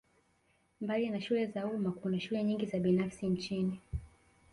Mbali 0.81 1.09
na 1.09 1.21
shule 1.21 1.45
za 1.47 1.65
umma 1.67 1.91
kuna 1.91 2.19
shule 2.19 2.43
nyingi 2.43 2.65
za 2.65 2.79
binafsi 2.79 3.27
nchini 3.27 3.79